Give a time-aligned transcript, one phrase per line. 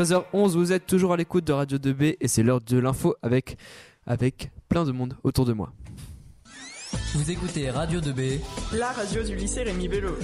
[0.00, 3.58] 13h11, vous êtes toujours à l'écoute de Radio 2B et c'est l'heure de l'info avec,
[4.06, 5.74] avec plein de monde autour de moi.
[7.14, 8.40] Vous écoutez Radio 2B,
[8.72, 10.16] la radio du lycée Rémi Bello.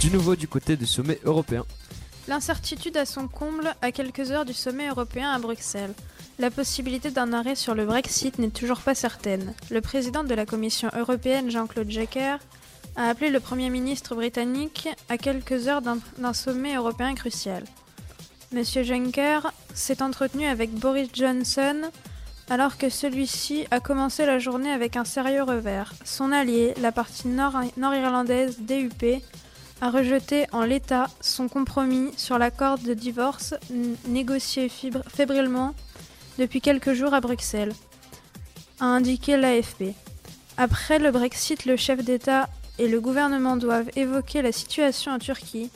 [0.00, 1.64] Du nouveau du côté du sommet européen.
[2.26, 5.94] L'incertitude à son comble à quelques heures du sommet européen à Bruxelles.
[6.40, 9.54] La possibilité d'un arrêt sur le Brexit n'est toujours pas certaine.
[9.70, 12.38] Le président de la Commission européenne, Jean-Claude Juncker,
[12.96, 17.64] a appelé le Premier ministre britannique à quelques heures d'un sommet européen crucial.
[18.52, 19.40] Monsieur Juncker
[19.74, 21.90] s'est entretenu avec Boris Johnson
[22.50, 25.92] alors que celui-ci a commencé la journée avec un sérieux revers.
[26.04, 29.22] Son allié, la partie nord-irlandaise DUP,
[29.80, 33.54] a rejeté en l'état son compromis sur l'accord de divorce
[34.06, 34.68] négocié
[35.08, 35.74] fébrilement
[36.38, 37.72] depuis quelques jours à Bruxelles,
[38.78, 39.94] a indiqué l'AFP.
[40.56, 45.70] Après le Brexit, le chef d'État et le gouvernement doivent évoquer la situation en Turquie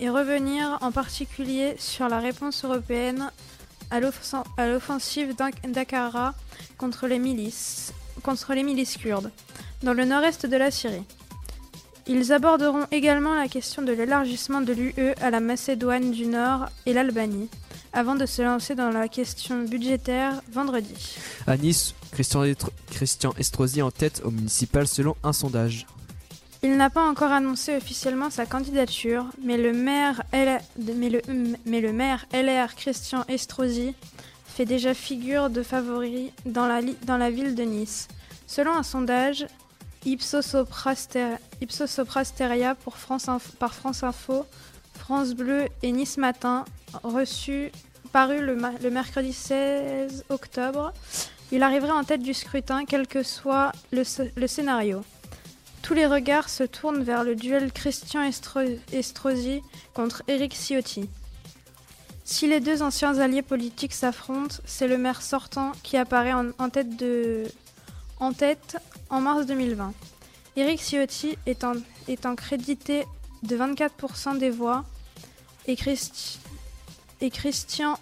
[0.00, 3.30] et revenir en particulier sur la réponse européenne
[3.90, 6.34] à l'offensive d'Ankara
[6.78, 7.92] contre les milices,
[8.98, 9.30] kurdes
[9.82, 11.04] dans le nord-est de la Syrie.
[12.06, 16.92] Ils aborderont également la question de l'élargissement de l'UE à la Macédoine du Nord et
[16.92, 17.48] l'Albanie,
[17.92, 21.16] avant de se lancer dans la question budgétaire vendredi.
[21.46, 22.44] À Nice, Christian,
[22.90, 25.86] Christian Estrosi en tête au municipal selon un sondage.
[26.62, 30.22] Il n'a pas encore annoncé officiellement sa candidature, mais le maire,
[32.32, 33.94] LR Christian Estrosi
[34.44, 38.08] fait déjà figure de favori dans la, ville de Nice.
[38.46, 39.46] Selon un sondage,
[40.04, 40.42] Ipsos
[41.86, 44.44] Soprasteria pour France par France Info,
[44.98, 46.66] France Bleu et Nice Matin,
[48.12, 50.92] paru le, mercredi 16 octobre,
[51.52, 55.02] il arriverait en tête du scrutin, quel que soit le scénario.
[55.90, 59.60] Tous les regards se tournent vers le duel Christian Estrosi
[59.92, 61.10] contre Éric Ciotti.
[62.22, 68.76] Si les deux anciens alliés politiques s'affrontent, c'est le maire sortant qui apparaît en, tête,
[69.10, 69.92] en mars 2020.
[70.54, 71.72] Éric Ciotti étant,
[72.06, 73.04] étant crédité
[73.42, 74.84] de 24% des voix
[75.66, 75.76] et,
[77.20, 77.98] et Christian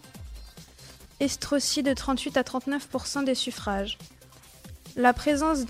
[1.21, 3.97] Estrosi de 38 à 39% des suffrages.
[4.99, 5.61] La présence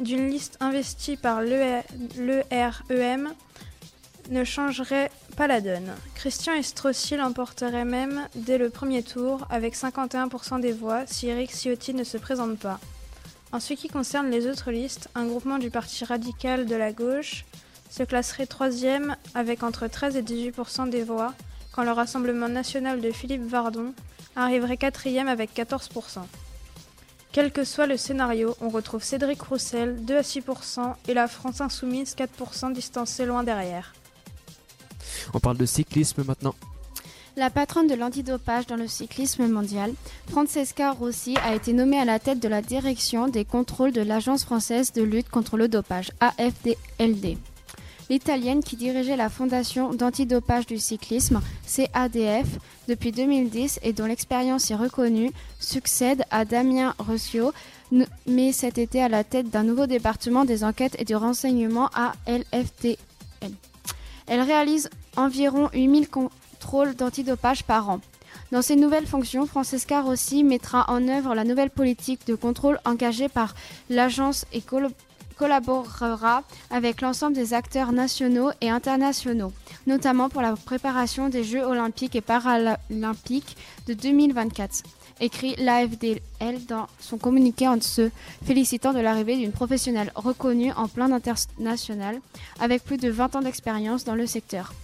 [0.00, 3.28] d'une liste investie par l'EREM
[4.30, 5.92] ne changerait pas la donne.
[6.14, 11.92] Christian Estrosi l'emporterait même dès le premier tour avec 51% des voix si Eric Ciotti
[11.92, 12.80] ne se présente pas.
[13.52, 17.44] En ce qui concerne les autres listes, un groupement du Parti radical de la gauche
[17.90, 21.34] se classerait troisième avec entre 13 et 18% des voix,
[21.72, 23.92] quand le Rassemblement national de Philippe Vardon
[24.36, 26.20] arriverait quatrième avec 14%.
[27.32, 31.60] Quel que soit le scénario, on retrouve Cédric Roussel 2 à 6% et la France
[31.60, 33.94] Insoumise 4% distancée loin derrière.
[35.32, 36.56] On parle de cyclisme maintenant.
[37.36, 39.94] La patronne de l'antidopage dans le cyclisme mondial,
[40.28, 44.44] Francesca Rossi, a été nommée à la tête de la direction des contrôles de l'Agence
[44.44, 47.38] française de lutte contre le dopage, AFDLD.
[48.10, 54.74] L'Italienne qui dirigeait la fondation d'antidopage du cyclisme, CADF, depuis 2010 et dont l'expérience est
[54.74, 57.52] reconnue, succède à Damien Rossio,
[58.26, 62.14] mais cet été à la tête d'un nouveau département des enquêtes et du renseignement à
[62.26, 62.96] LFTN.
[64.26, 68.00] Elle réalise environ 8000 contrôles d'antidopage par an.
[68.50, 73.28] Dans ses nouvelles fonctions, Francesca Rossi mettra en œuvre la nouvelle politique de contrôle engagée
[73.28, 73.54] par
[73.88, 74.62] l'agence et
[75.40, 79.54] collaborera avec l'ensemble des acteurs nationaux et internationaux,
[79.86, 83.56] notamment pour la préparation des Jeux olympiques et paralympiques
[83.86, 84.82] de 2024
[85.22, 88.10] écrit l'AFDL dans son communiqué en se
[88.44, 92.20] félicitant de l'arrivée d'une professionnelle reconnue en plein international
[92.58, 94.74] avec plus de 20 ans d'expérience dans le secteur.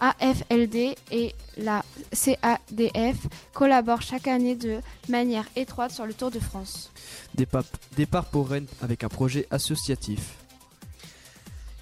[0.00, 1.82] AFLD et la
[2.16, 6.90] CADF collaborent chaque année de manière étroite sur le Tour de France.
[7.96, 10.36] Départ pour Rennes avec un projet associatif.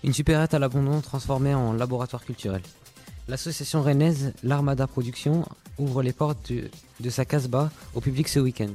[0.03, 2.63] Une supérette à l'abandon transformée en laboratoire culturel.
[3.29, 5.47] L'association rennaise L'Armada Production
[5.79, 6.53] ouvre les portes
[7.01, 8.73] de, sa casse-bas au public ce week-end.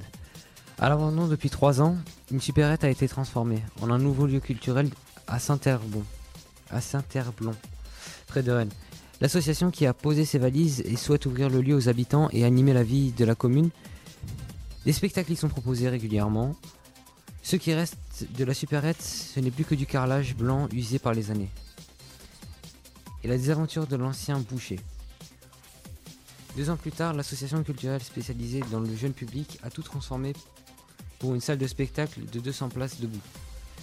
[0.80, 1.98] À l'abandon depuis trois ans,
[2.32, 4.90] une supérette a été transformée en un nouveau lieu culturel
[5.28, 6.04] à Saint-Herbon,
[6.72, 7.54] à Saint-Herblon,
[8.28, 8.72] près de Rennes.
[9.22, 12.72] L'association qui a posé ses valises et souhaite ouvrir le lieu aux habitants et animer
[12.72, 13.70] la vie de la commune.
[14.86, 16.56] Des spectacles y sont proposés régulièrement.
[17.44, 17.98] Ce qui reste
[18.38, 21.50] de la supérette, ce n'est plus que du carrelage blanc usé par les années.
[23.24, 24.80] Et la désaventure de l'ancien boucher.
[26.56, 30.34] Deux ans plus tard, l'association culturelle spécialisée dans le jeune public a tout transformé
[31.20, 33.20] pour une salle de spectacle de 200 places debout,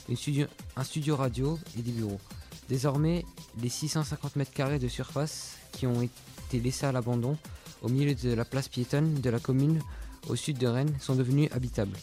[0.08, 2.20] un studio radio et des bureaux.
[2.68, 3.24] Désormais,
[3.62, 7.36] les 650 mètres carrés de surface qui ont été laissés à l'abandon
[7.82, 9.80] au milieu de la place piétonne de la commune
[10.28, 11.96] au sud de Rennes sont devenus habitables.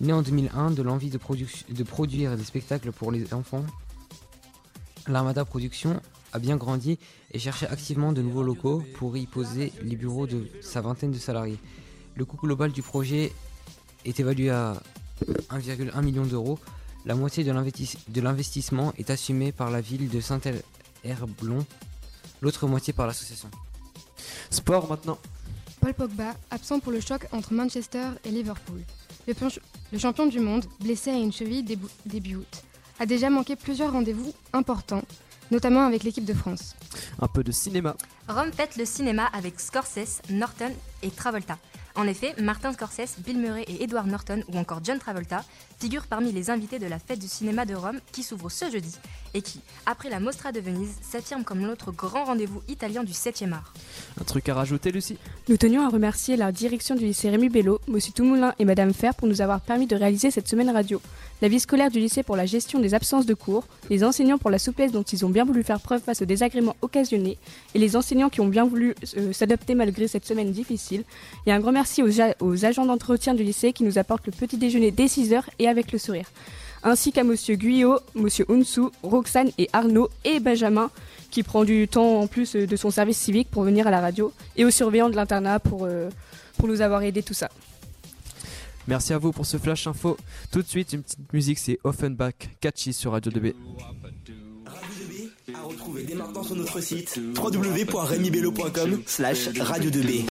[0.00, 3.64] Né en 2001 de l'envie de, de produire des spectacles pour les enfants,
[5.06, 6.00] l'Armada Productions
[6.32, 6.98] a bien grandi
[7.32, 11.18] et cherchait activement de nouveaux locaux pour y poser les bureaux de sa vingtaine de
[11.18, 11.58] salariés.
[12.14, 13.32] Le coût global du projet
[14.04, 14.80] est évalué à
[15.50, 16.58] 1,1 million d'euros.
[17.08, 21.64] La moitié de l'investissement est assumée par la ville de Saint-Herblon,
[22.42, 23.48] l'autre moitié par l'association.
[24.50, 25.18] Sport maintenant.
[25.80, 28.82] Paul Pogba, absent pour le choc entre Manchester et Liverpool.
[29.26, 31.64] Le, champion du monde, blessé à une cheville
[32.04, 32.62] début août,
[33.00, 35.02] a déjà manqué plusieurs rendez-vous importants,
[35.50, 36.76] notamment avec l'équipe de France.
[37.20, 37.96] Un peu de cinéma.
[38.28, 40.72] Rome fête le cinéma avec Scorsese, Norton
[41.02, 41.56] et Travolta.
[41.94, 45.44] En effet, Martin Scorsese, Bill Murray et Edward Norton ou encore John Travolta
[45.80, 48.96] figurent parmi les invités de la fête du cinéma de Rome qui s'ouvre ce jeudi
[49.34, 53.52] et qui, après la Mostra de Venise, s'affirme comme l'autre grand rendez-vous italien du 7e
[53.52, 53.72] art.
[54.20, 55.18] Un truc à rajouter, Lucie?
[55.48, 57.98] Nous tenions à remercier la direction du lycée Rémi Bello, M.
[58.14, 61.00] Toumoulin et Mme Fer pour nous avoir permis de réaliser cette semaine radio.
[61.40, 64.50] La vie scolaire du lycée pour la gestion des absences de cours, les enseignants pour
[64.50, 67.38] la souplesse dont ils ont bien voulu faire preuve face aux désagréments occasionnés,
[67.74, 71.04] et les enseignants qui ont bien voulu euh, s'adapter malgré cette semaine difficile.
[71.46, 72.10] Et un grand merci aux,
[72.40, 75.92] aux agents d'entretien du lycée qui nous apportent le petit déjeuner dès 6h et avec
[75.92, 76.26] le sourire.
[76.82, 80.90] Ainsi qu'à Monsieur Guyot, Monsieur Unsu, Roxane et Arnaud et Benjamin
[81.30, 84.00] qui prend du temps en plus euh, de son service civique pour venir à la
[84.00, 86.08] radio et aux surveillants de l'internat pour, euh,
[86.56, 87.50] pour nous avoir aidé tout ça.
[88.86, 90.16] Merci à vous pour ce flash info.
[90.50, 93.52] Tout de suite, une petite musique, c'est Offenbach, Catchy sur Radio 2B.
[94.64, 95.04] Radio
[95.44, 100.24] 2B à retrouver dès maintenant sur notre site www.remibello.com slash radio 2B.